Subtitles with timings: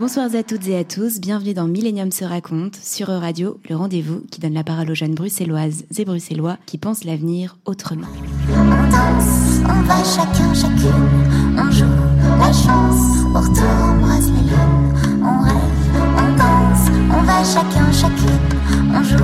[0.00, 4.20] Bonsoir à toutes et à tous, bienvenue dans Millennium se raconte sur Radio, le rendez-vous
[4.30, 8.06] qui donne la parole aux jeunes bruxelloises et bruxellois qui pensent l'avenir autrement.
[8.48, 11.84] On danse, on va chacun, chacune, on joue
[12.38, 15.56] la chance, au retour on embrasse la lune, on rêve,
[16.16, 19.16] on danse, on va chacun, chacune, on joue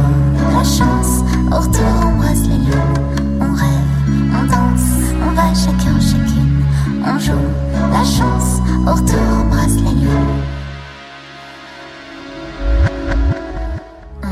[0.57, 1.23] la chance,
[1.53, 3.87] au retour on embrasse la lune, on rêve,
[4.33, 4.91] on danse,
[5.23, 6.65] on va chacun, chacune,
[7.07, 7.47] on joue
[7.93, 10.54] la chance, au retour on embrasse la lune.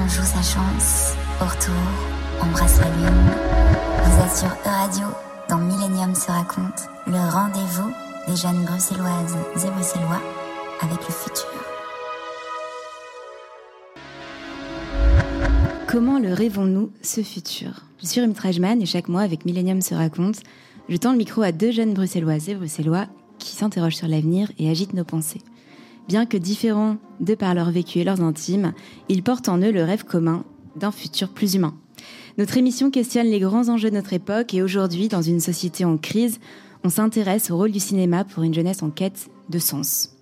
[0.02, 1.74] On joue sa chance, au retour,
[2.40, 3.30] embrasse la lune.
[4.02, 5.06] Vous êtes sur E-Radio,
[5.48, 7.92] dans Millennium se raconte, le rendez-vous
[8.26, 10.20] des jeunes bruxelloises et bruxellois
[10.80, 11.46] avec le futur.
[15.86, 17.82] Comment le rêvons-nous, ce futur?
[18.02, 20.40] Je suis Rémi Trajman et chaque mois, avec Millennium se raconte,
[20.88, 23.06] je tends le micro à deux jeunes bruxelloises et bruxellois
[23.38, 25.42] qui s'interrogent sur l'avenir et agitent nos pensées.
[26.08, 28.72] Bien que différents de par leur vécu et leurs intimes,
[29.08, 30.44] ils portent en eux le rêve commun
[30.76, 31.74] d'un futur plus humain.
[32.38, 35.98] Notre émission questionne les grands enjeux de notre époque et aujourd'hui, dans une société en
[35.98, 36.40] crise,
[36.84, 40.16] on s'intéresse au rôle du cinéma pour une jeunesse en quête de sens.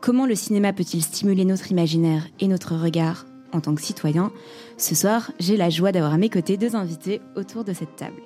[0.00, 4.32] Comment le cinéma peut-il stimuler notre imaginaire et notre regard en tant que citoyen?
[4.76, 8.20] Ce soir, j'ai la joie d'avoir à mes côtés deux invités autour de cette table.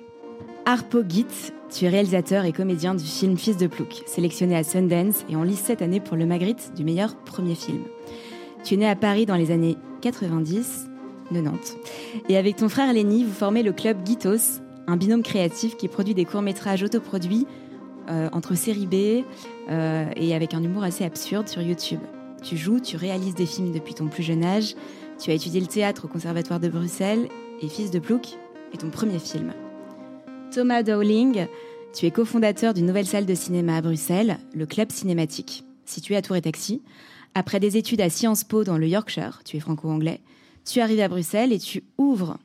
[0.65, 1.25] Harpo Git,
[1.71, 5.43] tu es réalisateur et comédien du film Fils de Plouc, sélectionné à Sundance et en
[5.43, 7.83] lice cette année pour le Magritte du meilleur premier film.
[8.63, 10.89] Tu es né à Paris dans les années 90,
[11.31, 11.77] 90.
[12.27, 16.15] Et avec ton frère Lenny, vous formez le club Gitos, un binôme créatif qui produit
[16.15, 17.45] des courts-métrages autoproduits
[18.09, 19.23] euh, entre série B
[19.69, 21.99] euh, et avec un humour assez absurde sur YouTube.
[22.41, 24.75] Tu joues, tu réalises des films depuis ton plus jeune âge,
[25.19, 27.27] tu as étudié le théâtre au Conservatoire de Bruxelles
[27.61, 28.37] et Fils de Plouc
[28.73, 29.53] est ton premier film.
[30.51, 31.45] Thomas Dowling,
[31.93, 36.23] tu es cofondateur d'une nouvelle salle de cinéma à Bruxelles, le Club Cinématique, situé à
[36.23, 36.81] Tour et Taxi.
[37.35, 40.21] Après des études à Sciences Po dans le Yorkshire, tu es franco-anglais,
[40.65, 42.39] tu arrives à Bruxelles et tu ouvres.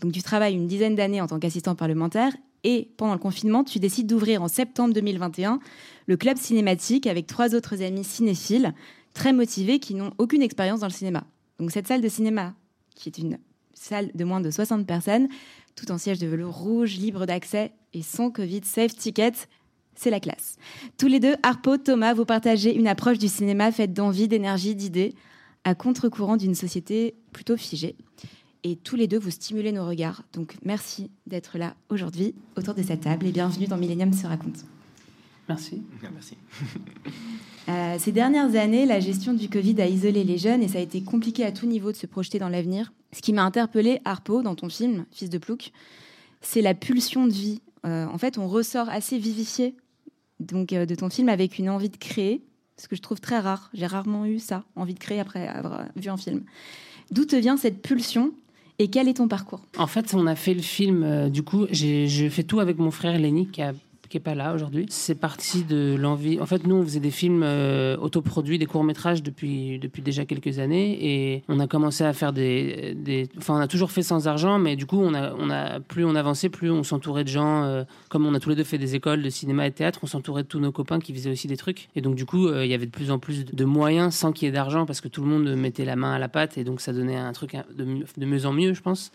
[0.00, 2.32] Donc tu travailles une dizaine d'années en tant qu'assistant parlementaire
[2.62, 5.58] et pendant le confinement, tu décides d'ouvrir en septembre 2021
[6.06, 8.74] le Club Cinématique avec trois autres amis cinéphiles
[9.14, 11.24] très motivés qui n'ont aucune expérience dans le cinéma.
[11.58, 12.54] Donc cette salle de cinéma,
[12.94, 13.38] qui est une
[13.72, 15.28] salle de moins de 60 personnes,
[15.76, 19.32] tout en siège de velours rouge, libre d'accès et sans Covid safe ticket.
[19.94, 20.56] C'est la classe.
[20.98, 25.14] Tous les deux, Harpo, Thomas, vous partagez une approche du cinéma faite d'envie, d'énergie, d'idées,
[25.64, 27.96] à contre-courant d'une société plutôt figée.
[28.62, 30.22] Et tous les deux, vous stimulez nos regards.
[30.32, 34.64] Donc merci d'être là aujourd'hui autour de cette table et bienvenue dans Millennium se raconte.
[35.48, 35.82] Merci.
[36.12, 36.36] Merci.
[37.68, 40.80] Euh, ces dernières années, la gestion du Covid a isolé les jeunes et ça a
[40.80, 42.92] été compliqué à tout niveau de se projeter dans l'avenir.
[43.12, 45.72] Ce qui m'a interpellé, Harpo, dans ton film, Fils de Plouc,
[46.40, 47.60] c'est la pulsion de vie.
[47.84, 49.74] Euh, en fait, on ressort assez vivifié
[50.40, 52.42] donc, euh, de ton film avec une envie de créer,
[52.76, 53.70] ce que je trouve très rare.
[53.74, 56.44] J'ai rarement eu ça, envie de créer après avoir vu un film.
[57.10, 58.32] D'où te vient cette pulsion
[58.78, 59.62] et quel est ton parcours?
[59.78, 62.78] En fait, on a fait le film, euh, du coup, j'ai je fais tout avec
[62.78, 63.72] mon frère Lenny qui a
[64.08, 64.86] qui est pas là aujourd'hui.
[64.88, 66.40] C'est parti de l'envie.
[66.40, 70.24] En fait, nous, on faisait des films euh, autoproduits, des courts métrages depuis depuis déjà
[70.24, 73.28] quelques années, et on a commencé à faire des, des.
[73.38, 76.04] Enfin, on a toujours fait sans argent, mais du coup, on a on a plus
[76.04, 77.64] on avançait, plus on s'entourait de gens.
[77.64, 80.06] euh, comme on a tous les deux fait des écoles de cinéma et théâtre, on
[80.06, 81.88] s'entourait de tous nos copains qui faisaient aussi des trucs.
[81.96, 84.32] Et donc, du coup, euh, il y avait de plus en plus de moyens sans
[84.32, 86.58] qu'il y ait d'argent parce que tout le monde mettait la main à la pâte,
[86.58, 89.12] et donc ça donnait un truc de mieux en mieux, je pense.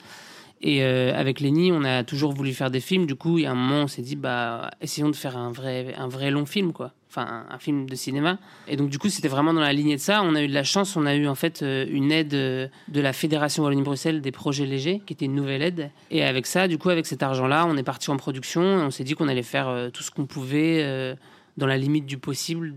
[0.64, 3.08] Et euh, avec Lenny, on a toujours voulu faire des films.
[3.08, 5.52] Du coup, il y a un moment, on s'est dit, bah, essayons de faire un
[5.52, 6.94] vrai, un vrai long film, quoi.
[7.10, 8.38] Enfin, un, film de cinéma.
[8.68, 10.22] Et donc, du coup, c'était vraiment dans la lignée de ça.
[10.24, 10.96] On a eu de la chance.
[10.96, 14.66] On a eu, en fait, euh, une aide euh, de la Fédération Wallonie-Bruxelles des projets
[14.66, 15.90] légers, qui était une nouvelle aide.
[16.12, 18.62] Et avec ça, du coup, avec cet argent-là, on est parti en production.
[18.62, 21.18] On s'est dit qu'on allait faire tout ce qu'on pouvait
[21.58, 22.76] dans la limite du possible.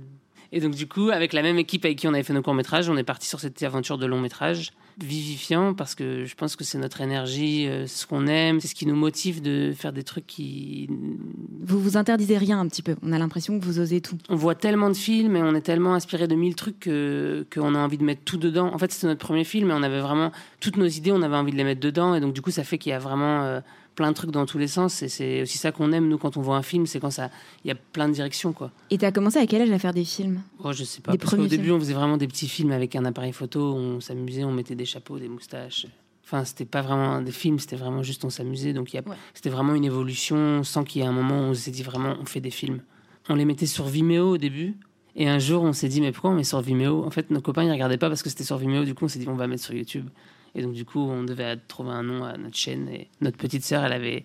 [0.54, 2.88] Et donc, du coup, avec la même équipe avec qui on avait fait nos courts-métrages,
[2.88, 4.72] on est parti sur cette aventure de long-métrage
[5.02, 8.76] vivifiant parce que je pense que c'est notre énergie, euh, ce qu'on aime, c'est ce
[8.76, 10.88] qui nous motive de faire des trucs qui.
[11.60, 12.94] Vous vous interdisez rien un petit peu.
[13.02, 14.16] On a l'impression que vous osez tout.
[14.28, 17.74] On voit tellement de films et on est tellement inspiré de mille trucs que qu'on
[17.74, 18.72] a envie de mettre tout dedans.
[18.72, 20.30] En fait, c'était notre premier film et on avait vraiment
[20.60, 22.62] toutes nos idées, on avait envie de les mettre dedans et donc du coup, ça
[22.62, 23.60] fait qu'il y a vraiment euh,
[23.94, 26.36] plein de trucs dans tous les sens et c'est aussi ça qu'on aime nous quand
[26.36, 27.30] on voit un film, c'est quand ça
[27.64, 28.70] il y a plein de directions quoi.
[28.90, 30.40] Et tu as commencé à quel âge à faire des films?
[30.62, 31.12] Oh, je sais pas.
[31.12, 31.76] Des parce qu'au premiers début, films.
[31.76, 33.74] on faisait vraiment des petits films avec un appareil photo.
[33.74, 35.86] On s'amusait, on mettait des chapeaux, des moustaches.
[36.24, 38.72] Enfin, c'était pas vraiment des films, c'était vraiment juste on s'amusait.
[38.72, 39.16] Donc, a- Ouais.
[39.34, 42.16] c'était vraiment une évolution sans qu'il y ait un moment où on s'est dit vraiment
[42.20, 42.80] on fait des films.
[43.28, 44.74] On les mettait sur Vimeo au début.
[45.16, 47.04] Et un jour, on s'est dit, mais pourquoi on met sur Vimeo?
[47.04, 48.84] En fait, nos copains, ils regardaient pas parce que c'était sur Vimeo.
[48.84, 50.08] Du coup, on s'est dit, on va mettre sur YouTube.
[50.54, 52.88] Et donc, du coup, on devait trouver un nom à notre chaîne.
[52.88, 54.24] Et notre petite sœur, elle avait,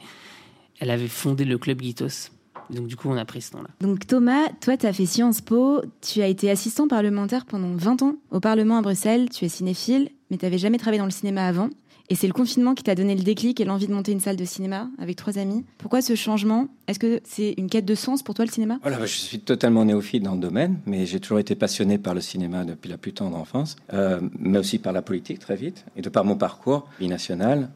[0.79, 2.31] elle avait fondé le club Gitos.
[2.69, 3.69] Donc du coup, on a pris ce nom-là.
[3.81, 8.03] Donc Thomas, toi, tu as fait Sciences Po, tu as été assistant parlementaire pendant 20
[8.03, 11.11] ans au Parlement à Bruxelles, tu es cinéphile, mais tu n'avais jamais travaillé dans le
[11.11, 11.69] cinéma avant.
[12.11, 14.35] Et c'est le confinement qui t'a donné le déclic et l'envie de monter une salle
[14.35, 15.63] de cinéma avec trois amis.
[15.77, 16.67] Pourquoi ce changement?
[16.87, 18.79] Est-ce que c'est une quête de sens pour toi le cinéma?
[18.81, 22.21] Voilà, je suis totalement néophyte dans le domaine, mais j'ai toujours été passionné par le
[22.21, 25.85] cinéma depuis la plus tendre enfance, euh, mais aussi par la politique très vite.
[25.95, 27.69] Et de par mon parcours binational,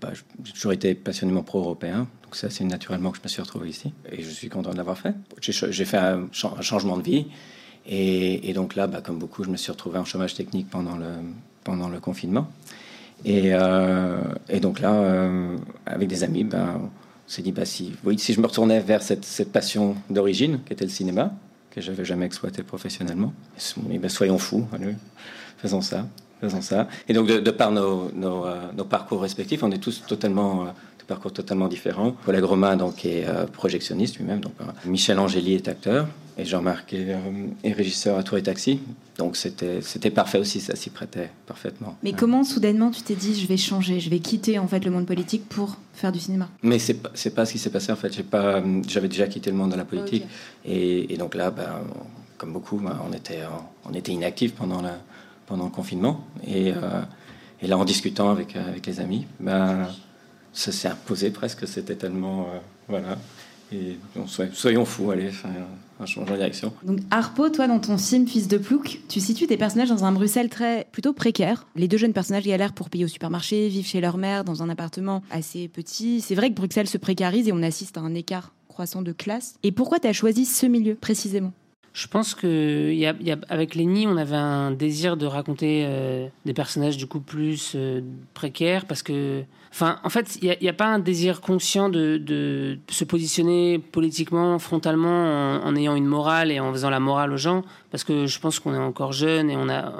[0.00, 0.10] bah,
[0.44, 3.92] j'ai toujours été passionnément pro-européen, donc ça c'est naturellement que je me suis retrouvé ici.
[4.12, 5.14] Et je suis content de l'avoir fait.
[5.40, 7.26] J'ai fait un, cha- un changement de vie.
[7.88, 10.96] Et, et donc là, bah, comme beaucoup, je me suis retrouvé en chômage technique pendant
[10.96, 11.06] le,
[11.66, 12.48] pendant le confinement.
[13.24, 14.20] Et, euh,
[14.62, 16.90] donc là, euh, avec des amis, ben, on
[17.26, 20.84] s'est dit, bah, si, oui, si je me retournais vers cette, passion d'origine, qui était
[20.84, 21.32] le cinéma,
[21.72, 23.34] que j'avais jamais exploité professionnellement,
[23.90, 24.66] et ben, soyons fous,
[25.58, 26.06] faisons ça,
[26.40, 26.88] faisons ça.
[27.08, 30.62] Et donc, de, de par nos, nos, euh, nos parcours respectifs, on est tous totalement,
[30.62, 30.66] euh,
[31.06, 32.16] parcours totalement différents.
[32.24, 34.54] Paul Romain, donc, est euh, projectionniste lui-même, donc,
[34.84, 37.16] Michel Angéli est acteur, et Jean-Marc est,
[37.62, 38.80] est régisseur à Tour et Taxi.
[39.16, 41.96] Donc, c'était parfait aussi, ça s'y prêtait parfaitement.
[42.02, 42.16] Mais Ouais.
[42.18, 45.06] comment soudainement tu t'es dit je vais changer, je vais quitter en fait le monde
[45.06, 46.48] politique pour faire du cinéma?
[46.62, 48.12] Mais c'est pas, pas ce qui s'est passé en fait.
[48.88, 50.24] J'avais déjà quitté le monde de la politique
[50.66, 51.80] et, et donc là, ben,
[52.36, 53.40] comme beaucoup, ben, on était,
[53.88, 54.98] on était inactifs pendant la,
[55.46, 57.02] pendant le confinement et, euh,
[57.62, 59.88] là en discutant avec, euh, avec les amis, ben,
[60.52, 61.66] ça s'est imposé presque.
[61.66, 62.58] C'était tellement, euh,
[62.88, 63.16] voilà.
[63.72, 65.30] Et donc, soyons, fous, allez,
[65.98, 66.72] un changement de direction.
[66.84, 70.12] Donc Harpo, toi dans ton film Fils de Plouc, tu situes tes personnages dans un
[70.12, 71.66] Bruxelles très plutôt précaire.
[71.74, 74.68] Les deux jeunes personnages galèrent pour payer au supermarché, vivent chez leur mère dans un
[74.68, 76.20] appartement assez petit.
[76.20, 79.56] C'est vrai que Bruxelles se précarise et on assiste à un écart croissant de classe.
[79.62, 81.52] Et pourquoi tu as choisi ce milieu précisément?
[81.96, 87.06] Je pense que y a, on avait un désir de raconter euh, des personnages du
[87.06, 88.02] coup plus euh,
[88.34, 93.04] précaires parce que, enfin, en fait, il n'y a, pas un désir conscient de, se
[93.04, 98.04] positionner politiquement, frontalement, en, ayant une morale et en faisant la morale aux gens, parce
[98.04, 99.90] que je pense qu'on est encore jeune et on a,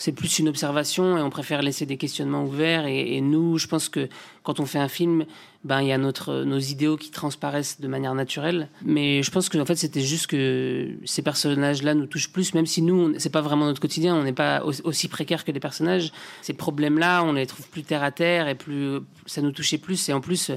[0.00, 2.86] c'est plus une observation et on préfère laisser des questionnements ouverts.
[2.86, 4.08] Et, nous, je pense que
[4.42, 5.26] quand on fait un film,
[5.62, 8.70] ben il y a notre nos idéaux qui transparaissent de manière naturelle.
[8.82, 12.64] Mais je pense que en fait c'était juste que ces personnages-là nous touchent plus, même
[12.64, 15.60] si nous c'est pas vraiment notre quotidien, on n'est pas au- aussi précaire que les
[15.60, 16.12] personnages.
[16.40, 20.08] Ces problèmes-là, on les trouve plus terre à terre et plus ça nous touchait plus.
[20.08, 20.50] Et en plus,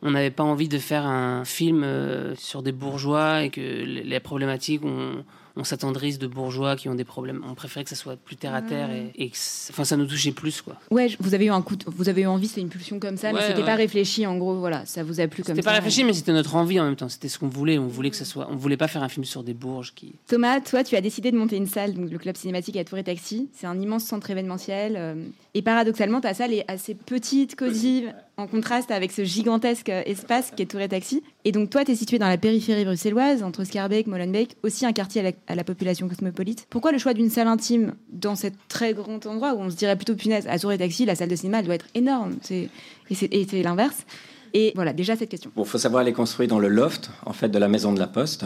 [0.00, 4.04] on n'avait pas envie de faire un film euh, sur des bourgeois et que les
[4.04, 5.22] les problématiques on
[5.56, 7.42] on s'attendrisse de bourgeois qui ont des problèmes.
[7.48, 9.36] On préférait que ça soit plus terre à terre et, et que
[9.70, 10.76] enfin ça nous touchait plus quoi.
[10.90, 13.16] Ouais, vous avez eu un coup, de- vous avez eu envie, c'est une pulsion comme
[13.16, 13.64] ça, mais c'était ouais.
[13.64, 14.26] pas réfléchi.
[14.26, 15.60] En gros, voilà, ça vous a plu comme ça.
[15.60, 17.08] C'était pas réfléchi, mais c'était notre envie en même temps.
[17.08, 17.78] C'était ce qu'on voulait.
[17.78, 18.48] On voulait que ça soit.
[18.50, 20.12] On voulait pas faire un film sur des bourges qui.
[20.26, 22.98] Thomas, toi, tu as décidé de monter une salle, donc le club cinématique à Tour
[22.98, 23.48] et Taxi.
[23.54, 24.94] C'est un immense centre événementiel.
[24.96, 25.14] euh,
[25.54, 28.04] et paradoxalement, ta salle est assez petite, cosy,
[28.38, 31.22] en contraste avec ce gigantesque euh, espace qui est Tour et Taxi.
[31.44, 34.92] Et donc, toi, tu es situé dans la périphérie bruxelloise, entre Scarbeck, Molenbeek, aussi un
[34.92, 36.66] quartier à la, population cosmopolite.
[36.68, 39.96] Pourquoi le choix d'une salle intime dans cet très grand endroit où on se dirait
[39.96, 42.36] plutôt punaise, à Tour et Taxi, la salle de cinéma, doit être énorme.
[42.50, 42.68] Et
[43.14, 44.04] c'est l'inverse.
[44.52, 45.50] Et voilà, déjà cette question.
[45.56, 47.98] Bon, faut savoir, elle est construite dans le loft, en fait, de la maison de
[47.98, 48.44] la Poste.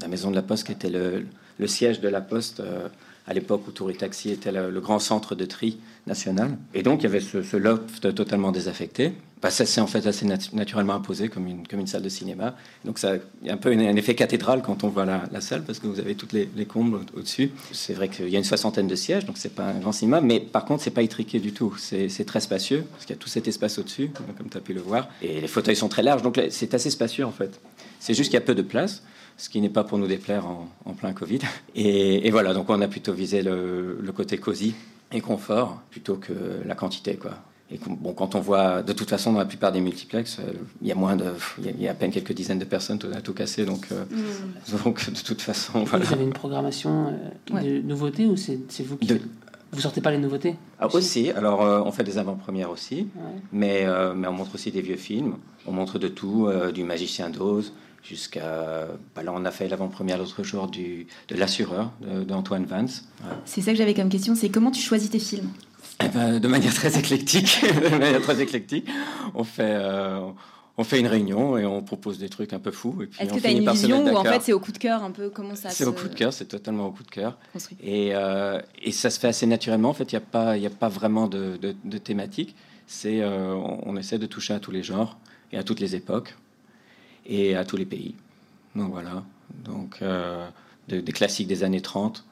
[0.00, 1.26] La maison de la Poste qui était le,
[1.58, 2.88] le siège de la Poste euh,
[3.28, 6.56] à l'époque où Tour et Taxi était le, grand centre de tri national.
[6.72, 9.12] Et donc, il y avait ce, loft totalement désaffecté.
[9.42, 12.56] Bah, ça s'est en fait assez nat- naturellement imposé comme une, salle de cinéma.
[12.86, 15.62] Donc, ça, y a un peu un effet cathédrale quand on voit la, la salle
[15.62, 17.50] parce que vous avez toutes les, les combles au- au-dessus.
[17.70, 20.22] C'est vrai qu'il y a une soixantaine de sièges, donc c'est pas un grand cinéma,
[20.22, 21.76] mais par contre, c'est pas étriqué du tout.
[21.78, 24.72] C'est très spacieux parce qu'il y a tout cet espace au-dessus, comme tu as pu
[24.72, 25.08] le voir.
[25.22, 27.60] Et les fauteuils sont très larges, donc c'est assez spacieux en fait.
[28.00, 29.02] C'est juste qu'il y a peu de place,
[29.38, 31.38] ce qui n'est pas pour nous déplaire en, en plein Covid.
[31.74, 34.74] Et, et voilà, donc on a plutôt visé le, le côté cosy
[35.12, 36.32] et confort plutôt que
[36.66, 37.32] la quantité, quoi.
[37.70, 40.88] Et bon, quand on voit, de toute façon, dans la plupart des multiplex, euh, il
[40.88, 41.26] y a moins de,
[41.58, 43.34] il y a- il y, a à peine quelques dizaines de personnes tout, à tout
[43.34, 44.04] casser, donc, euh,
[44.84, 46.04] donc de toute façon, voilà.
[46.04, 47.62] Vous avez une programmation euh, Ouais.
[47.62, 49.06] de nouveautés ou c'est vous qui.
[49.06, 49.20] De-
[49.72, 50.54] Vous sortez pas les nouveautés?
[50.80, 53.40] Ah, aussi, alors euh, on fait des avant-premières aussi, Ouais.
[53.52, 55.34] mais, euh, mais on montre aussi des vieux films.
[55.66, 57.74] On montre de tout, euh, du Magicien d'Oz
[58.08, 58.88] jusqu'à.
[59.14, 61.92] bah là, on a fait l'avant-première l'autre jour du, de L'Assureur
[62.26, 63.04] d'Antoine Vance.
[63.22, 63.30] Ouais.
[63.44, 65.48] C'est ça que j'avais comme question, c'est comment tu choisis tes films?
[66.04, 67.60] Eh ben, de manière très éclectique,
[67.92, 68.88] de manière très éclectique,
[69.34, 69.62] on fait.
[69.74, 70.20] euh,
[70.80, 73.02] on fait une réunion et on propose des trucs un peu fous.
[73.02, 74.78] et puis Est-ce que tu as une vision ou en fait c'est au coup de
[74.78, 75.28] cœur un peu?
[75.28, 77.36] Comment ça C'est se au coup de cœur, c'est totalement au coup de cœur.
[77.82, 79.88] Et, euh, et ça se fait assez naturellement.
[79.90, 82.54] En fait, il n'y a, pas- y a pas vraiment de, de, de thématique.
[82.86, 85.18] C'est, euh, on, on essaie de toucher à tous les genres
[85.50, 86.36] et à toutes les époques
[87.28, 88.14] et à tous les pays.
[88.74, 89.22] Donc voilà.
[89.64, 90.46] Donc, euh,
[90.88, 92.24] de- des classiques des années 30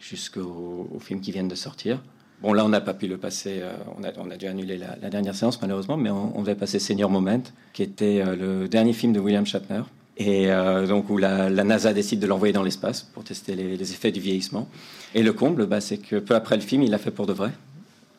[0.00, 2.00] jusqu'aux aux films qui viennent de sortir.
[2.40, 3.58] Bon, là, on n'a pas pu le passer.
[3.62, 7.10] euh, on, a, dû annuler la, dernière séance, malheureusement, mais on, on devait passer Senior
[7.10, 9.82] Moment, qui était euh, le dernier film de William Shatner.
[10.20, 10.48] Et
[10.88, 14.68] donc, où la, NASA décide de l'envoyer dans l'espace pour tester les, effets du vieillissement.
[15.14, 17.32] Et le comble, bah, c'est que peu après le film, il l'a fait pour de
[17.32, 17.52] vrai.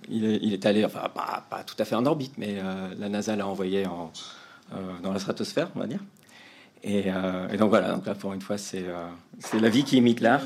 [0.10, 2.56] Il est, allé, enfin, pas, tout à fait en orbite, mais
[2.98, 4.14] la NASA l'a envoyé en,
[5.04, 6.00] dans la stratosphère, on va dire.
[6.84, 7.06] Et,
[7.52, 8.86] et donc voilà, pour une fois, c'est
[9.60, 10.42] la vie qui imite l'art.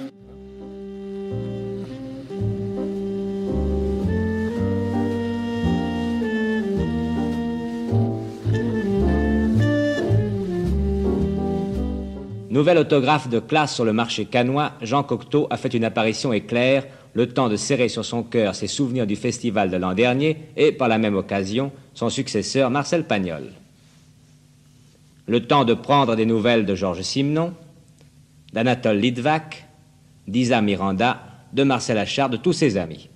[12.54, 16.86] Nouvel autographe de classe sur le marché canois, Jean Cocteau a fait une apparition éclair,
[17.14, 20.72] le temps de serrer sur son cœur ses souvenirs du festival de l'an dernier et,
[20.72, 23.50] par la même occasion, son successeur Marcel Pagnol.
[25.28, 27.54] Le temps de prendre des nouvelles de Georges Simenon,
[28.52, 29.66] d'Anatole Litvak,
[30.28, 31.22] d'Isa Miranda,
[31.54, 33.10] de Marcel Achard, de tous ses amis.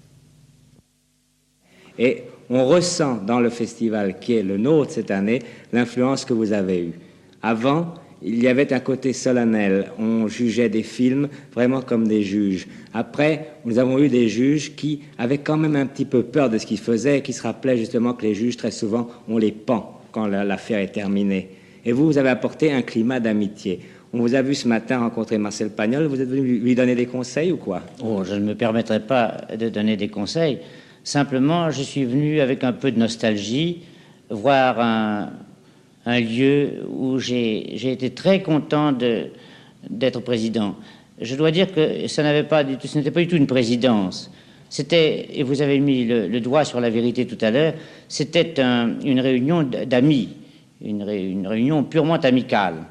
[2.00, 5.42] Et on ressent dans le festival qui est le nôtre cette année
[5.74, 6.94] l'influence que vous avez eue.
[7.42, 9.92] Avant, il y avait un côté solennel.
[10.00, 12.68] On jugeait des films vraiment comme des juges.
[12.94, 16.58] Après, nous avons eu des juges qui avaient quand même un petit peu peur de
[16.58, 19.52] ce qu'ils faisaient et qui se rappelaient justement que les juges, très souvent, on les
[19.52, 21.50] pend quand l'affaire est terminée.
[21.88, 23.80] Et vous, vous avez apporté un climat d'amitié.
[24.12, 26.08] On vous a vu ce matin rencontrer Marcel Pagnol.
[26.08, 27.82] Vous êtes venu lui donner des conseils ou quoi?
[28.04, 30.60] Oh, je ne me permettrai pas de donner des conseils.
[31.06, 33.84] Simplement, je suis venu avec un peu de nostalgie
[34.30, 38.94] voir un, lieu où j'ai été très content
[39.90, 40.76] d'être président.
[41.22, 42.22] Je dois dire que ça ce
[42.98, 44.30] n'était pas du tout une présidence.
[44.70, 47.76] C'était, et vous avez mis le, doigt sur la vérité tout à l'heure,
[48.10, 50.36] c'était une réunion d'amis,
[50.82, 52.86] une, une réunion purement amicale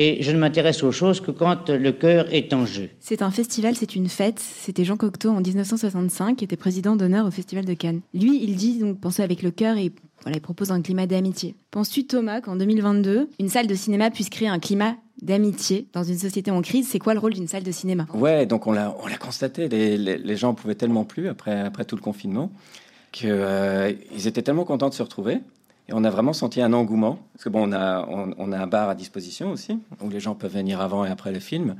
[0.00, 2.88] et je ne m'intéresse aux choses que quand le cœur est en jeu.
[3.00, 4.38] C'est un festival, c'est une fête.
[4.38, 8.00] C'était Jean Cocteau en 1965 qui était président d'honneur au Festival de Cannes.
[8.14, 9.90] Lui, il dit donc penser avec le cœur et
[10.22, 11.56] voilà, il propose un climat d'amitié.
[11.72, 16.18] Penses-tu, Thomas, qu'en 2022, une salle de cinéma puisse créer un climat d'amitié dans une
[16.18, 16.86] société en crise?
[16.88, 18.06] C'est quoi le rôle d'une salle de cinéma?
[18.14, 19.68] Ouais, donc on l'a, on l'a constaté.
[19.68, 22.52] Les, les, gens pouvaient tellement plus après, après tout le confinement
[23.10, 23.92] qu'ils euh,
[24.24, 25.38] étaient tellement contents de se retrouver.
[25.88, 27.18] Et on a vraiment senti un engouement.
[27.32, 30.34] Parce que bon, on a, on, a un bar à disposition aussi, où les gens
[30.34, 31.76] peuvent venir avant et après le film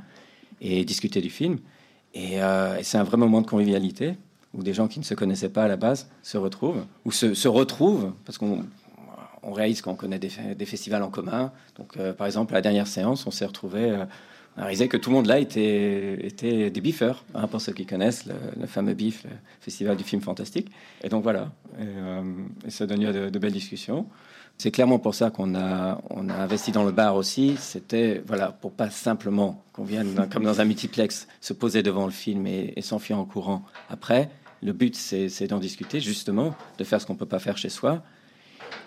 [0.61, 1.59] et discuter du film.
[2.13, 4.15] Et, euh, c'est un vrai moment de convivialité,
[4.53, 7.47] où des gens qui ne se connaissaient pas à la base se retrouvent, ou se,
[7.47, 8.65] retrouvent, parce qu'on
[9.43, 11.51] on réalise qu'on connaît des, festivals en commun.
[11.77, 14.05] Donc, euh, par exemple, la dernière séance, on s'est retrouvé euh,
[14.57, 17.85] on réalisé que tout le monde là était, était des biffeurs, hein, pour ceux qui
[17.85, 19.29] connaissent le, fameux BIF, le
[19.61, 20.69] Festival du film fantastique.
[21.03, 22.21] Et donc voilà, et, euh,
[22.67, 24.05] ça donne lieu à de, belles discussions.
[24.57, 27.55] C'est clairement pour ça qu'on a, on a investi dans le bar aussi.
[27.57, 32.11] C'était voilà pour pas simplement qu'on vienne comme dans un multiplex se poser devant le
[32.11, 34.29] film et, et s'enfuir en courant après.
[34.61, 38.03] Le but c'est d'en discuter justement, de faire ce qu'on peut pas faire chez soi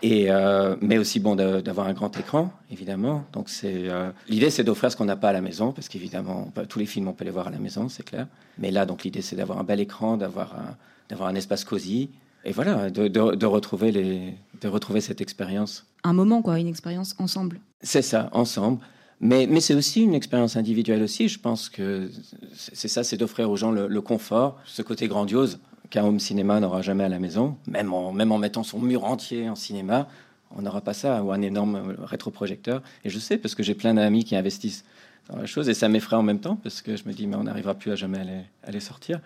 [0.03, 3.25] et, euh, mais aussi bon d'avoir un grand écran, évidemment.
[3.33, 6.53] Donc c'est euh, l'idée, c'est d'offrir ce qu'on n'a pas à la maison, parce qu'évidemment,
[6.69, 8.27] tous les films on peut les voir à la maison, c'est clair.
[8.59, 10.77] Mais là, donc l'idée, c'est d'avoir un bel écran, d'avoir un,
[11.09, 12.11] d'avoir un espace cosy,
[12.45, 15.87] et voilà, de, de, retrouver les, de retrouver cette expérience.
[16.03, 17.61] Un moment, quoi, une expérience ensemble.
[17.83, 18.81] C'est ça, ensemble.
[19.21, 21.29] Mais, mais c'est aussi une expérience individuelle aussi.
[21.29, 22.11] Je pense que
[22.53, 25.61] c'est ça, c'est d'offrir aux gens le, le confort, ce côté grandiose
[25.93, 29.05] qu'un home cinéma n'aura jamais à la maison, même en, même en mettant son mur
[29.05, 30.09] entier en cinéma,
[30.57, 32.83] on n'aura pas ça, ou un énorme rétroprojecteur.
[33.05, 34.87] Et je sais, parce que j'ai plein d'amis qui investissent
[35.29, 37.37] dans la chose, et ça m'effraie en même temps, parce que je me dis, mais
[37.37, 39.21] on n'arrivera plus à jamais à les sortir.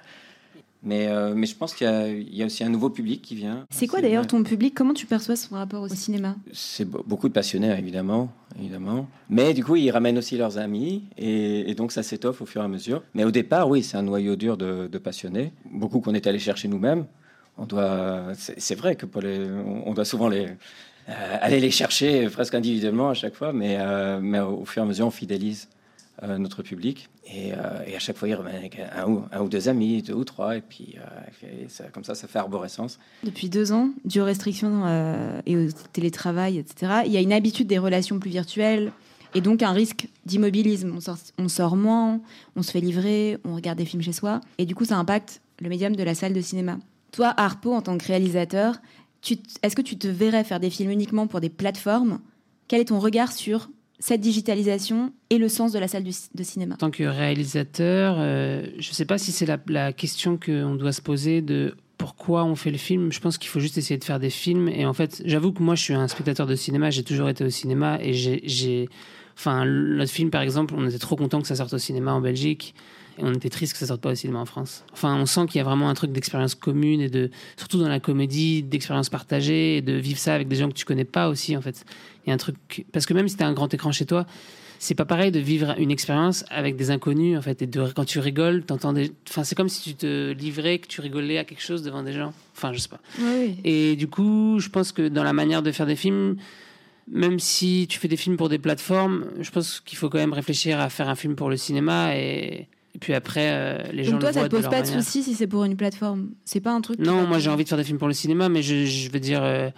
[0.86, 3.66] Mais, euh, mais je pense qu'il y, a aussi un nouveau public qui vient.
[3.70, 4.72] C'est quoi d'ailleurs ton public?
[4.72, 6.36] Comment tu perçois son rapport au cinéma?
[6.52, 9.08] C'est beaucoup de passionnés, évidemment, évidemment.
[9.28, 12.64] Mais du coup, ils ramènent aussi leurs amis et, donc ça s'étoffe au fur et
[12.64, 13.02] à mesure.
[13.14, 15.52] Mais au départ, oui, c'est un noyau dur de, passionnés.
[15.72, 17.06] Beaucoup qu'on est allé chercher nous-mêmes.
[17.58, 19.44] On doit, c'est vrai que pour les,
[19.84, 20.46] on doit souvent les
[21.08, 24.84] euh, aller les chercher presque individuellement à chaque fois, mais, euh, mais au fur et
[24.84, 25.68] à mesure, on fidélise
[26.22, 27.10] euh, notre public.
[27.26, 30.24] Et, euh, et, à chaque fois, il remet avec un ou, deux amis, deux ou
[30.24, 32.98] trois, et puis euh, comme ça, ça fait arborescence.
[33.22, 34.84] Depuis deux ans, dû aux restrictions
[35.44, 38.92] et au télétravail, etc., il y a une habitude des relations plus virtuelles
[39.34, 40.92] et donc un risque d'immobilisme.
[40.96, 42.20] On sort, on sort moins,
[42.56, 45.42] on se fait livrer, on regarde des films chez soi, et du coup, ça impacte
[45.60, 46.78] le médium de la salle de cinéma.
[47.12, 48.76] Toi, Harpo, en tant que réalisateur,
[49.62, 52.20] est-ce que tu te verrais faire des films uniquement pour des plateformes?
[52.68, 56.74] Quel est ton regard sur cette digitalisation et le sens de la salle de cinéma
[56.74, 60.92] En tant que réalisateur, euh, je ne sais pas si c'est la, question qu'on doit
[60.92, 63.10] se poser de pourquoi on fait le film.
[63.10, 64.68] Je pense qu'il faut juste essayer de faire des films.
[64.68, 66.90] Et en fait, j'avoue que moi, je suis un spectateur de cinéma.
[66.90, 68.88] J'ai toujours été au cinéma et j'ai.
[69.38, 72.20] Enfin, notre film, par exemple, on était trop content que ça sorte au cinéma en
[72.20, 72.74] Belgique.
[73.18, 74.84] Et on était triste que ça sorte pas au cinéma en France.
[74.92, 77.88] Enfin, on sent qu'il y a vraiment un truc d'expérience commune et de, surtout dans
[77.88, 81.28] la comédie, d'expérience partagée et de vivre ça avec des gens que tu connais pas
[81.28, 81.84] aussi, en fait.
[82.24, 84.06] Il y a un truc, parce que même si tu as un grand écran chez
[84.06, 84.26] toi,
[84.78, 88.04] c'est pas pareil de vivre une expérience avec des inconnus en fait et de quand
[88.04, 91.44] tu rigoles t'entends des enfin c'est comme si tu te livrais que tu rigolais à
[91.44, 94.92] quelque chose devant des gens enfin je sais pas Oui, et du coup je pense
[94.92, 96.36] que dans la manière de faire des films
[97.10, 100.32] même si tu fais des films pour des plateformes je pense qu'il faut quand même
[100.32, 104.12] réfléchir à faire un film pour le cinéma et, et puis après euh, les gens
[104.12, 106.30] Donc toi, le ça voient te pose pas de soucis si c'est pour une plateforme?
[106.46, 106.98] C'est pas un truc.
[106.98, 109.20] Non, moi j'ai envie de faire des films pour le cinéma, mais je, je veux
[109.20, 109.68] dire, euh,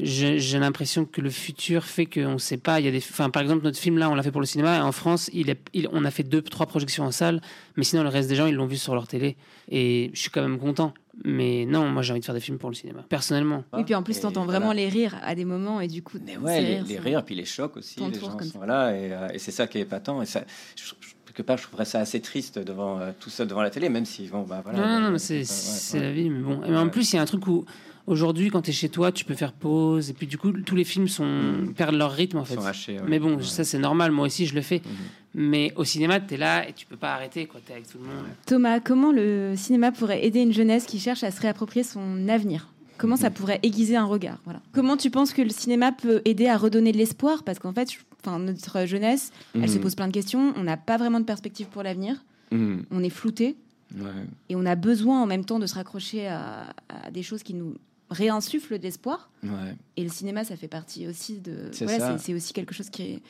[0.00, 2.80] j'ai j'ai l'impression que le futur fait qu'on ne sait pas.
[2.80, 4.46] Il y a des, enfin, par exemple, notre film là, on l'a fait pour le
[4.46, 4.78] cinéma.
[4.78, 7.40] Et en France, il est, il- on a fait deux, trois projections en salle,
[7.76, 9.36] mais sinon le reste des gens ils l'ont vu sur leur télé.
[9.70, 10.92] Et je suis quand même content.
[11.24, 13.64] Mais non, moi j'ai envie de faire des films pour le cinéma, personnellement.
[13.72, 14.58] Oui, puis en plus, t'entends voilà.
[14.58, 16.18] vraiment les rires à des moments et du coup.
[16.24, 18.66] Mais ouais, les, les rires, puis les chocs aussi, les gens sont ça.
[18.66, 20.20] là, et, euh, et c'est ça qui est épatant.
[20.22, 20.42] Et ça,
[20.76, 23.70] je- je- quelque part, je trouverais ça assez triste devant euh, tout ça devant la
[23.70, 24.78] télé, même si bon, bah voilà.
[24.78, 26.04] non, non, non, c'est ouais, c'est ouais.
[26.04, 26.30] la vie.
[26.30, 27.64] Mais bon, et en plus, il y a un truc où
[28.06, 30.10] aujourd'hui, quand tu es chez toi, tu peux faire pause.
[30.10, 32.54] Et puis du coup, tous les films sont perdent leur rythme en Ils fait.
[32.54, 33.04] sont hachés, ouais.
[33.08, 33.42] Mais bon, Ouais.
[33.42, 34.10] ça c'est normal.
[34.12, 34.82] Moi aussi, je le fais.
[34.84, 34.92] Mhm.
[35.36, 37.48] Mais au cinéma, tu es là et tu peux pas arrêter.
[37.66, 38.24] Tu es avec tout le monde.
[38.46, 42.68] Thomas, comment le cinéma pourrait aider une jeunesse qui cherche à se réapproprier son avenir?
[42.96, 44.38] Comment ça pourrait aiguiser un regard?
[44.44, 44.60] Voilà.
[44.72, 47.42] Comment tu penses que le cinéma peut aider à redonner de l'espoir?
[47.42, 49.80] Parce qu'en fait, je- enfin, notre jeunesse, elle se Mhm.
[49.82, 50.54] pose plein de questions.
[50.56, 52.22] On n'a pas vraiment de perspective pour l'avenir.
[52.52, 52.84] Mhm.
[52.92, 53.56] On est flouté.
[53.96, 54.10] Ouais.
[54.48, 57.54] Et on a besoin en même temps de se raccrocher à, à des choses qui
[57.54, 57.74] nous
[58.10, 59.30] réinsufflent de l'espoir.
[59.42, 59.50] Ouais.
[59.96, 61.68] Et le cinéma, ça fait partie aussi de.
[61.72, 63.22] C'est Voilà, aussi quelque chose qui,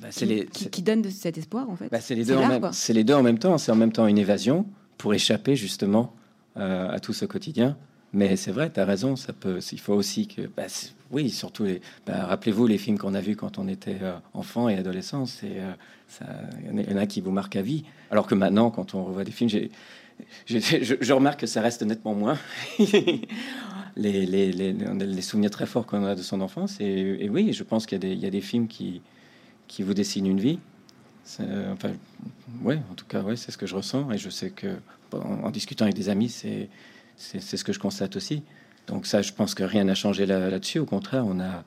[0.00, 1.88] Bah, qui, c'est les, qui- c'est- qui donne de cet espoir, en fait.
[1.90, 2.72] bah, c'est les c'est deux en l'art, même, quoi.
[2.72, 3.56] c'est les deux en même temps.
[3.58, 4.66] C'est en même temps une évasion
[4.98, 6.14] pour échapper justement
[6.56, 7.76] euh, à tout ce quotidien.
[8.12, 9.14] Mais c'est vrai, tu as raison.
[9.16, 9.58] Ça peut.
[9.72, 10.42] Il faut aussi que.
[10.56, 10.64] bah,
[11.10, 11.80] oui, surtout les.
[12.06, 15.26] bah, Rappelez-vous les films qu'on a vus quand on était euh, enfant et adolescent.
[15.26, 15.72] C'est euh,
[16.08, 16.24] ça.
[16.62, 17.84] Il y en a- il y en a qui vous marquent à vie.
[18.10, 19.70] Alors que maintenant, quand on revoit des films, j'ai
[20.46, 22.38] je, remarque que ça reste nettement moins.
[23.96, 26.76] les, souvenirs très forts qu'on a de son enfance.
[26.80, 29.02] Et, oui, je pense qu'il y, a des- films qui,
[29.68, 30.58] qui vous dessinent une vie.
[31.72, 31.90] Enfin,
[32.62, 34.10] ouais, en tout cas, ouais, c'est ce que je ressens.
[34.12, 34.76] Et je sais que,
[35.12, 36.68] en, discutant avec des amis, c'est
[37.16, 38.42] ce que je constate aussi.
[38.86, 40.78] Donc ça, je pense que rien n'a changé là- là-dessus.
[40.78, 41.64] Au contraire, on a,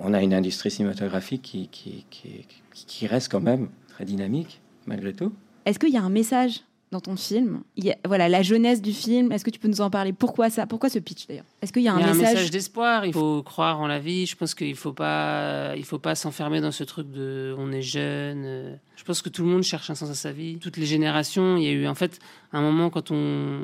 [0.00, 5.32] on, a une industrie cinématographique qui- qui reste quand même très dynamique, malgré tout.
[5.64, 8.80] Est-ce qu'il y a un message dans ton film Il y a- Voilà, la jeunesse
[8.82, 9.30] du film.
[9.32, 10.12] Est-ce que tu peux nous en parler?
[10.12, 10.66] Pourquoi ça?
[10.66, 11.44] Pourquoi ce pitch d'ailleurs?
[11.62, 13.04] Est-ce qu'il y a un Il y a un message, message d'espoir.
[13.06, 14.26] Il faut croire en la vie.
[14.26, 17.82] Je pense qu'il faut pas, il faut pas s'enfermer dans ce truc de on est
[17.82, 18.78] jeune.
[18.96, 20.58] Je pense que tout le monde cherche un sens à sa vie.
[20.58, 21.56] Toutes les générations.
[21.56, 22.18] Il y a eu en fait
[22.52, 23.60] un moment quand on,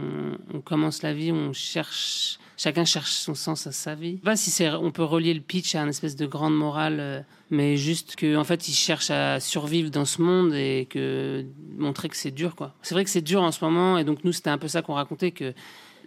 [0.52, 2.38] on commence la vie, on cherche.
[2.64, 4.12] Chacun cherche son sens à sa vie.
[4.12, 6.96] Je sais pas si on peut relier le pitch à une espèce de grande morale,
[6.98, 11.44] euh, mais juste que en fait, ils cherchent à survivre dans ce monde et que
[11.76, 12.56] montrer que c'est dur.
[12.80, 14.80] C'est vrai que c'est dur en ce moment, et donc nous, c'était un peu ça
[14.80, 15.52] qu'on racontait que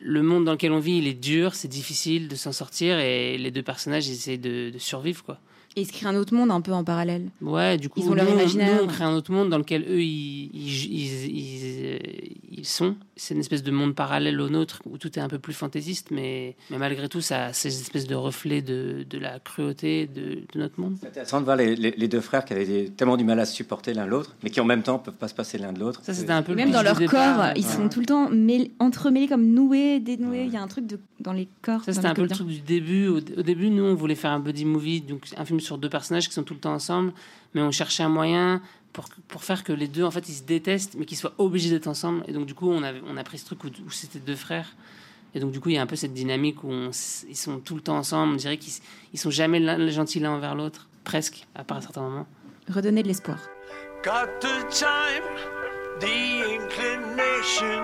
[0.01, 3.37] le monde dans lequel on vit, il est dur, c'est difficile de s'en sortir et
[3.37, 5.37] les deux personnages ils essaient de, survivre.
[5.77, 7.29] Et ils se créent un autre monde un peu en parallèle.
[7.39, 8.77] Ouais, du coup, Ils ont leur nous, on- imaginaire.
[8.77, 11.97] nous, on crée un autre monde dans lequel eux ils, ils, ils, ils, euh,
[12.51, 12.95] ils sont.
[13.15, 16.09] C'est une espèce de monde parallèle au nôtre où tout est un peu plus fantaisiste,
[16.11, 20.39] mais, mais malgré tout, ça, c'est une espèce de reflet de, de la cruauté de,
[20.51, 20.97] de notre monde.
[20.99, 23.45] C'est intéressant de voir les, les- les deux frères qui avaient tellement du mal à
[23.45, 25.79] se supporter l'un l'autre, mais qui en même temps peuvent pas se passer l'un de
[25.79, 25.99] l'autre.
[26.03, 27.37] Ça, c'était un peu même dans leur départ.
[27.37, 27.71] corps, ils Ouais.
[27.71, 30.39] sont tout le temps mêlés- entremêlés comme noués, dénoués.
[30.41, 30.45] Ouais.
[30.47, 31.83] Il y a un truc de, dans les corps.
[31.83, 33.07] Ça, c'était un peu le truc du début.
[33.09, 35.89] Au, au début, nous, on voulait faire un buddy movie, donc un film sur deux
[35.89, 37.13] personnages qui sont tout le temps ensemble,
[37.53, 38.61] mais on cherchait un moyen
[38.93, 41.69] pour, pour faire que les deux, en fait, ils se détestent, mais qu'ils soient obligés
[41.69, 42.23] d'être ensemble.
[42.27, 44.35] Et donc, du coup, on, avait, on a pris ce truc où, où c'était deux
[44.35, 44.69] frères.
[45.35, 46.89] Et donc, du coup, il y a un peu cette dynamique où on
[47.29, 48.33] ils sont tout le temps ensemble.
[48.33, 48.73] On dirait qu'ils
[49.13, 52.25] ils sont jamais l'un- gentils l'un envers l'autre, presque, à part à certains moments.
[52.73, 53.37] Redonner de l'espoir.
[54.03, 55.25] Got the time,
[55.99, 57.81] the inclination.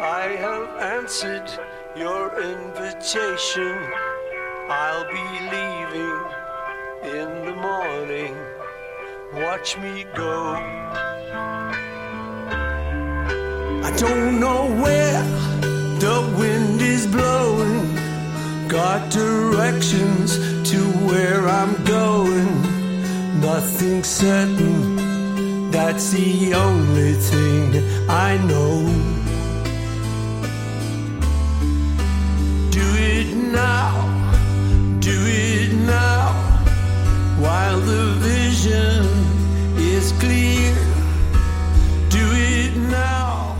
[0.00, 1.48] I have answered
[1.96, 3.74] your invitation.
[4.68, 6.20] I'll be leaving
[7.06, 8.34] in the morning.
[9.34, 10.54] Watch me go.
[13.88, 15.22] I don't know where
[16.04, 17.94] the wind is blowing.
[18.68, 20.36] Got directions
[20.70, 22.50] to where I'm going.
[23.40, 27.66] Nothing certain, that's the only thing
[28.08, 28.74] I know.
[32.76, 33.28] Do it
[33.62, 33.92] now,
[35.00, 36.15] do it now,
[37.46, 39.04] while the vision
[39.78, 40.74] is clear.
[42.10, 43.54] Do it now,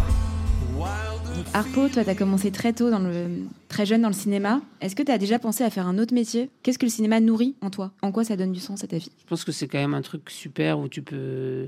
[0.76, 3.28] while the Harpo, toi, tu as commencé très tôt, dans le,
[3.68, 4.60] très jeune dans le cinéma.
[4.80, 6.50] Est-ce que tu as déjà pensé à faire un autre métier?
[6.62, 7.92] Qu'est-ce que le cinéma nourrit en toi?
[8.02, 9.10] En quoi ça donne du sens à ta vie?
[9.22, 11.66] Je pense que c'est quand même un truc super où tu peux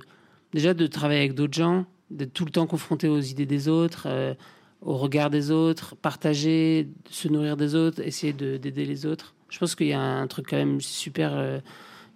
[0.52, 4.04] déjà de travailler avec d'autres gens, d'être tout le temps confronté aux idées des autres,
[4.06, 4.34] euh,
[4.82, 9.34] au regard des autres, partager, se nourrir des autres, essayer de- d'aider les autres.
[9.50, 11.58] Je pense qu'il y a un truc quand même super euh,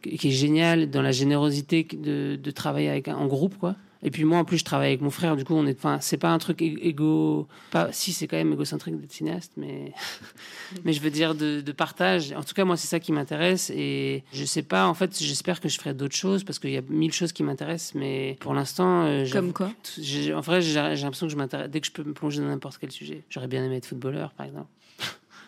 [0.03, 3.77] qui est génial dans la générosité de, de travailler avec en groupe, quoi.
[4.05, 5.37] Et puis moi, en plus, je travaille avec mon frère.
[5.37, 8.53] Du coup, on est, enfin, c'est pas un truc égo, pas, si c'est quand même
[8.53, 9.93] égocentrique d'être cinéaste, mais,
[10.85, 12.33] mais je veux dire de, de partage.
[12.33, 13.71] En tout cas, moi, c'est ça qui m'intéresse.
[13.71, 16.77] Et je sais pas, en fait, j'espère que je ferai d'autres choses parce qu'il y
[16.77, 19.73] a mille choses qui m'intéressent, mais pour l'instant, euh, Comme quoi?
[20.35, 22.79] En vrai, j'ai l'impression que je m'intéresse dès que je peux me plonger dans n'importe
[22.79, 23.23] quel sujet.
[23.31, 24.69] J'aurais bien aimé être footballeur, par exemple.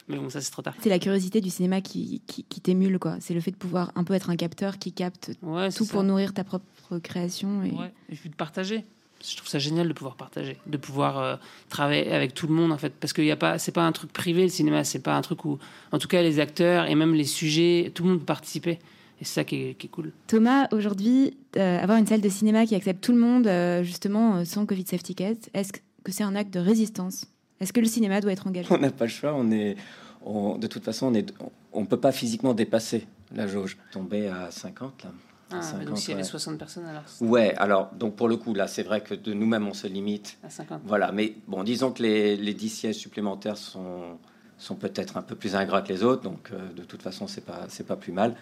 [0.09, 0.75] Mais bon, ça c'est trop tard.
[0.81, 3.17] C'est la curiosité du cinéma qui, qui, qui t'émule, quoi.
[3.21, 5.93] C'est le fait de pouvoir un peu être un capteur qui capte Ouais, tout ça.
[5.93, 7.62] pour nourrir ta propre création.
[7.62, 7.71] Et...
[7.71, 8.85] Ouais, et puis de partager.
[9.27, 11.37] Je trouve ça génial de pouvoir partager, de pouvoir euh,
[11.71, 13.93] travailler avec tout le monde en fait, parce qu'il y a pas, c'est pas un
[13.93, 15.59] truc privé le cinéma, c'est pas un truc où,
[15.93, 19.25] en tout cas, les acteurs et même les sujets, tout le monde peut participer, et
[19.25, 20.12] c'est ça qui est, qui est cool.
[20.27, 24.45] Thomas, aujourd'hui, euh, avoir une salle de cinéma qui accepte tout le monde, euh, justement,
[24.45, 25.81] sans Covid Safety Ticket, est-ce que
[26.12, 27.25] c'est un acte de résistance?
[27.64, 28.68] Est-ce que le cinéma doit être engagé?
[28.70, 29.33] On n'a pas le choix.
[29.35, 29.77] On est,
[30.22, 33.79] on- de toute façon, on est, on, on peut pas physiquement dépasser la jauge.
[33.90, 35.11] Tomber à 50 là.
[35.50, 36.29] Ah, mais 50, donc s'il y avait ouais.
[36.29, 37.55] 60 personnes alors Ouais.
[37.57, 40.37] Alors donc pour le coup là, c'est vrai que de nous-mêmes on se limite.
[40.44, 40.83] à 50.
[40.85, 41.11] Voilà.
[41.11, 44.18] Mais bon, disons que les, les 10 sièges supplémentaires sont
[44.59, 46.23] sont peut-être un peu plus ingrats que les autres.
[46.23, 48.35] Donc euh, de toute façon, c'est pas c'est pas plus mal.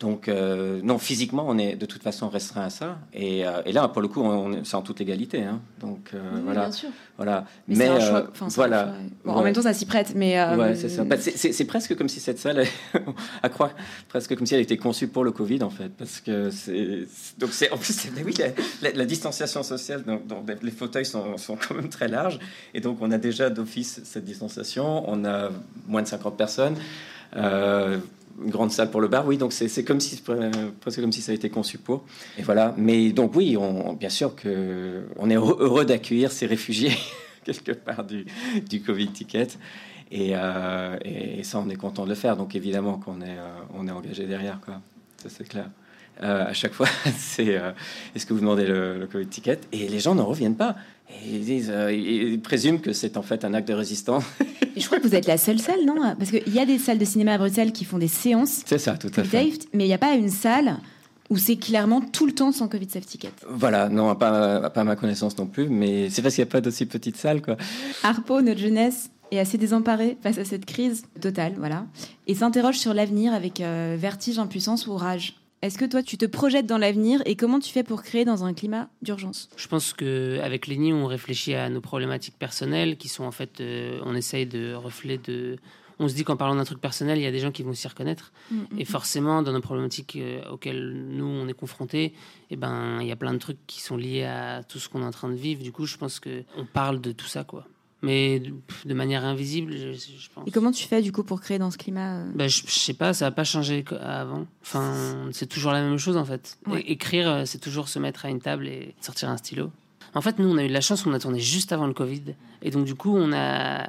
[0.00, 2.98] Donc euh, non, physiquement, on est de toute façon restreint à ça.
[3.12, 5.42] Et, euh, et là, pour le coup, on, c'est en toute légalité.
[5.44, 5.60] Hein.
[5.80, 6.88] Donc Oui, voilà, bien sûr.
[7.18, 7.44] voilà.
[7.68, 8.26] Mais, c'est un choix.
[8.30, 8.84] enfin, c'est un voilà.
[8.84, 8.94] choix.
[9.26, 10.42] Bon, En même temps, ça s'y prête, mais.
[10.54, 11.04] Ouais, c'est ça.
[11.04, 12.64] Bah, c'est- presque comme si cette salle,
[13.42, 13.72] à croire,
[14.08, 17.06] presque comme si elle était conçue pour le Covid en fait, parce que c'est
[17.38, 18.46] donc c'est en plus oui la,
[18.82, 22.38] la- la distanciation sociale, donc, donc, les fauteuils sont, sont quand même très larges
[22.74, 25.50] et donc on a déjà d'office cette distanciation, on a
[25.86, 26.76] moins de 50 personnes.
[27.36, 27.98] euh,
[28.42, 31.20] une grande salle pour le bar, oui, donc c'est comme si euh, presque comme si
[31.20, 32.04] ça a été conçu pour.
[32.38, 36.96] Et voilà, mais donc oui, on, bien sûr que on est heureux d'accueillir ces réfugiés
[37.44, 38.24] quelque part du,
[38.68, 39.48] du Covid ticket.
[40.10, 42.36] Et, euh, et ça, on est content de le faire.
[42.36, 44.80] Donc évidemment qu'on est, est engagé derrière, quoi.
[45.18, 45.68] Ça c'est clair.
[46.22, 46.86] Euh, à chaque fois,
[47.18, 47.72] c'est euh,
[48.14, 49.60] est-ce que vous demandez le, le Covid ticket?
[49.72, 50.76] Et les gens n'en reviennent pas.
[51.10, 54.24] Et ils, disent, euh, ils présument que c'est en fait un acte de résistance.
[54.76, 55.96] Et je crois que vous êtes la seule salle, non?
[56.18, 58.78] Parce qu'il y a des salles de cinéma à Bruxelles qui font des séances c'est
[58.78, 59.68] ça, tout à fait.
[59.72, 60.76] Mais il n'y a pas une salle
[61.30, 63.32] où c'est clairement tout le temps sans Covid Safety Ticket.
[63.48, 66.52] Voilà, non, pas, pas à ma connaissance non plus, mais c'est parce qu'il n'y a
[66.52, 67.56] pas d'aussi petite salle, quoi.
[68.02, 71.86] Harpo, notre jeunesse, est assez désemparée face à cette crise totale, voilà,
[72.26, 75.39] et s'interroge sur l'avenir avec euh, vertige, impuissance ou rage.
[75.62, 78.44] Est-ce que toi, tu te projettes dans l'avenir et comment tu fais pour créer dans
[78.44, 79.50] un climat d'urgence?
[79.56, 83.60] Je pense que avec Lenny, on réfléchit à nos problématiques personnelles, qui sont en fait,
[83.60, 85.56] euh, on essaye de refléter de.
[85.98, 87.74] On se dit qu'en parlant d'un truc personnel, il y a des gens qui vont
[87.74, 88.32] s'y reconnaître.
[88.78, 92.14] Et forcément, dans nos problématiques euh, auxquelles nous, on est confrontés,
[92.48, 95.02] eh ben, il y a plein de trucs qui sont liés à tout ce qu'on
[95.02, 95.62] est en train de vivre.
[95.62, 97.66] Du coup, je pense que on parle de tout ça, quoi.
[98.02, 98.40] Mais
[98.86, 100.46] de, manière invisible, je, je pense.
[100.46, 102.78] Et comment tu fais du coup pour créer dans ce climat euh, Bah, je, je
[102.78, 104.46] sais pas, ça n'a pas changé avant.
[104.62, 106.56] Enfin, c'est toujours la même chose en fait.
[106.66, 106.80] Ouais.
[106.80, 109.70] É- écrire, euh, c'est toujours se mettre à une table et sortir un stylo.
[110.14, 111.92] En fait, nous, on a eu de la chance, on a tourné juste avant le
[111.92, 112.34] Covid.
[112.62, 113.86] Et donc, du coup, on a,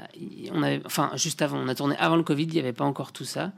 [0.52, 2.86] on avait, enfin, juste avant, on a tourné avant le Covid, il n'y avait pas
[2.86, 3.52] encore tout ça.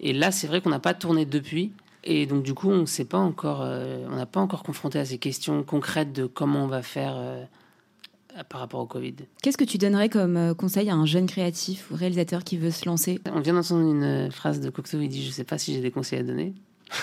[0.00, 1.72] Et là, c'est vrai qu'on n'a pas tourné depuis.
[2.04, 5.04] Et donc, du coup, on s'est pas encore, euh, on n'a pas encore confronté à
[5.04, 7.44] ces questions concrètes de comment on va faire euh,
[8.44, 9.14] par rapport au Covid.
[9.42, 12.70] Qu'est-ce que tu donnerais comme euh, conseil à un jeune créatif ou réalisateur qui veut
[12.70, 13.20] se lancer?
[13.32, 15.80] On vient d'entendre une euh, phrase de Cocteau, il dit Je sais pas si j'ai
[15.80, 16.54] des conseils à donner.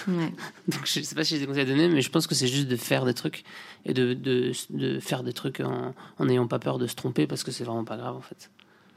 [0.08, 0.32] Ouais.
[0.67, 2.48] Donc je sais pas si j'ai des conseils à donner, mais je pense que c'est
[2.48, 3.43] juste de faire des trucs
[3.86, 5.93] et de, de, de faire des trucs en
[6.26, 8.50] n'ayant pas peur de se tromper parce que c'est vraiment pas grave en fait.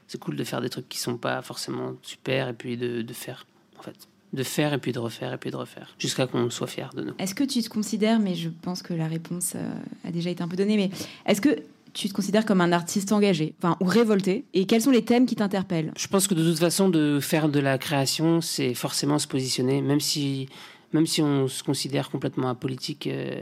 [0.08, 3.12] C'est cool de faire des trucs qui sont pas forcément super et puis de, de
[3.12, 3.46] faire
[3.78, 4.08] en fait.
[4.32, 7.02] De faire et puis de refaire et puis de refaire jusqu'à qu'on soit fier de
[7.02, 7.14] nous.
[7.18, 9.70] Est-ce que tu te considères, mais je pense que la réponse euh,
[10.04, 10.90] a déjà été un peu donnée, mais
[11.26, 11.56] est-ce que
[11.96, 15.26] tu te considères comme un artiste engagé, enfin ou révolté Et quels sont les thèmes
[15.26, 15.92] qui t'interpellent?
[15.96, 19.80] Je pense que de toute façon, de faire de la création, c'est forcément se positionner,
[19.82, 20.48] même si,
[20.92, 23.06] même si on se considère complètement apolitique.
[23.06, 23.40] euh,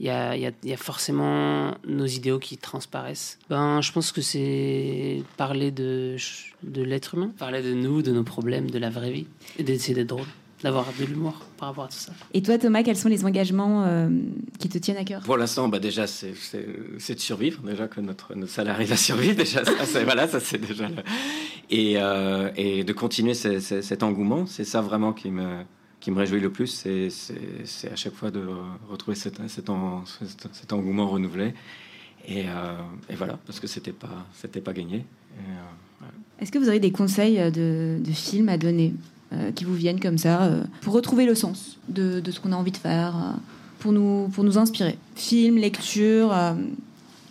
[0.00, 3.38] il y, a, il y a- il y a forcément nos idéaux qui transparaissent.
[3.48, 6.16] Ben, je pense que c'est parler de,
[6.64, 9.94] de l'être humain, parler de nous, de nos problèmes, de la vraie vie, et d'essayer
[9.94, 10.26] d'être drôle,
[10.64, 12.12] d'avoir de l'humour par rapport à tout ça.
[12.32, 14.08] Et toi, Thomas, quels sont les engagements euh,
[14.58, 15.20] qui te tiennent à cœur?
[15.22, 16.34] Pour l'instant, bah déjà, c'est-
[17.14, 19.36] de survivre, déjà que notre, notre salle arrive à survivre.
[19.36, 20.88] Déjà, ça, c'est- voilà, ça c'est déjà.
[20.88, 20.94] le-
[21.70, 25.62] Et, euh, et de continuer ce- ce- cet engouement, c'est ça vraiment qui me,
[26.00, 26.66] qui me réjouit le plus.
[26.66, 27.08] C'est-
[27.92, 28.42] à chaque fois de
[28.90, 31.54] retrouver cet, cet, en- cet- cet engouement renouvelé.
[32.26, 32.78] Et, euh,
[33.10, 35.04] et voilà, parce que c'était pas, c'était pas gagné.
[36.40, 38.92] Est-ce que vous auriez des conseils de, de films à donner?
[39.54, 42.56] Qui vous viennent comme ça euh, pour retrouver le sens de, de ce qu'on a
[42.56, 43.36] envie de faire, euh,
[43.78, 46.54] pour, nous, pour nous inspirer Film, lecture, euh,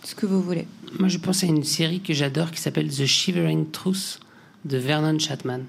[0.02, 0.66] ce que vous voulez.
[0.98, 4.20] Moi, je pense à une série que j'adore qui s'appelle The Shivering Truth
[4.64, 5.64] de Vernon Chatman.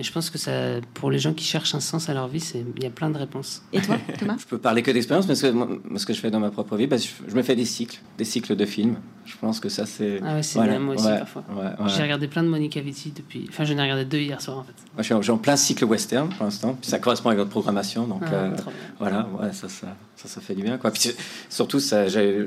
[0.00, 0.52] Et je pense que ça,
[0.94, 3.10] pour les gens qui cherchent un sens à leur vie, c'est- il y a plein
[3.10, 3.60] de réponses.
[3.74, 6.30] Et toi, Thomas Je peux parler que d'expérience, parce que moi, ce que je fais
[6.30, 8.96] dans ma propre vie, bah, je, je me fais des cycles, des cycles de films.
[9.26, 10.22] Je pense que ça, c'est.
[10.24, 11.44] Ah ouais, c'est Voilà, bien, moi aussi, ouais, parfois.
[11.50, 11.90] ouais, ouais.
[11.94, 13.44] J'ai regardé plein de Monica Vitti depuis.
[13.50, 14.72] Enfin, j'en ai regardé deux hier soir, en fait.
[14.94, 16.78] Moi, je suis en, je suis en plein cycle western pour l'instant.
[16.80, 18.06] Puis ça correspond avec votre programmation.
[18.06, 18.80] Donc, Ah, euh, trop bien.
[18.98, 19.88] voilà, ouais, ça, ça,
[20.22, 20.76] ça, ça fait du bien.
[20.78, 20.90] Quoi.
[20.90, 21.10] Puis,
[21.48, 22.46] surtout, ça, j'ai.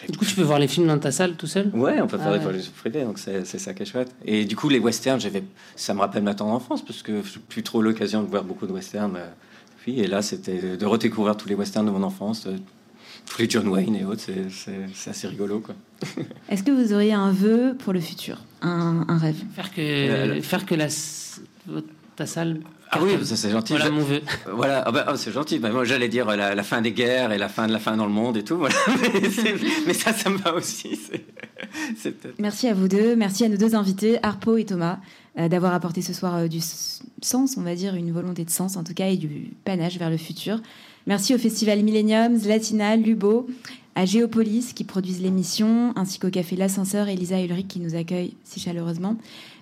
[0.00, 1.70] j'ai- Du coup, tu peux voir les films dans ta salle tout seul?
[1.72, 2.44] Ouais, on peut faire Ah des ouais.
[2.44, 4.12] projections privées, donc c'est c'est ça qui est chouette.
[4.24, 5.42] Et du coup, les westerns, j'avais,
[5.76, 8.66] ça me rappelle ma tendre enfance, parce que j'ai plus trop l'occasion de voir beaucoup
[8.66, 9.26] de westerns euh,
[9.78, 10.00] depuis.
[10.00, 12.56] Et là, c'était de redécouvrir tous les westerns de mon enfance, euh,
[13.26, 15.60] tous les John Wayne et autres, c'est- c'est c'est assez rigolo.
[15.60, 15.74] Quoi.
[16.50, 18.36] Est-ce que vous auriez un vœu pour le futur?
[18.60, 19.36] Un, un rêve?
[19.54, 20.88] Faire que, Euh, faire que la,
[22.16, 22.60] ta salle.
[22.94, 23.72] Ah oui, ça c'est gentil.
[23.74, 24.20] Voilà Je- mon vœu.
[24.52, 25.58] Voilà, ah bah, oh, c'est gentil.
[25.58, 27.78] Bah, moi, j'allais dire euh, la, la fin des guerres et la fin de la
[27.78, 28.56] fin dans le monde et tout.
[28.58, 28.74] Voilà.
[29.86, 30.98] mais, ça, ça me va aussi.
[32.38, 34.98] Merci à vous deux, merci à nos deux invités, Harpo et Thomas,
[35.38, 36.60] euh, d'avoir apporté ce soir euh, du
[37.22, 40.10] sens, on va dire, une volonté de sens en tout cas, et du panache vers
[40.10, 40.60] le futur.
[41.06, 43.46] Merci au Festival Millennium, Latina, Lubo,
[43.94, 48.34] à Géopolis qui produisent l'émission, ainsi qu'au Café L'Ascenseur, Elisa et Ulrich qui nous accueillent
[48.44, 49.16] si chaleureusement.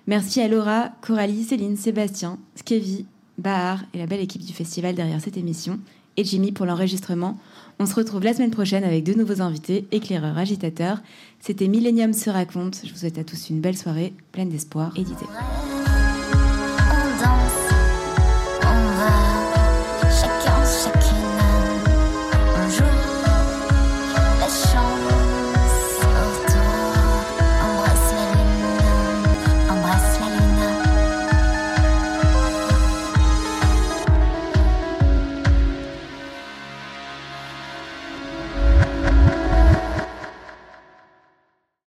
[0.07, 3.05] Merci à Laura, Coralie, Céline, Sébastien, Skevi,
[3.37, 5.79] Bahar et la belle équipe du festival derrière cette émission,
[6.17, 7.37] et Jimmy pour l'enregistrement.
[7.79, 10.99] On se retrouve la semaine prochaine avec de nouveaux invités, éclaireurs, agitateurs.
[11.39, 12.81] C'était Millennium se raconte.
[12.85, 15.07] Je vous souhaite à tous une belle soirée, pleine d'espoir rêve,